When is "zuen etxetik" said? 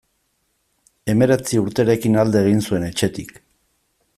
2.69-3.37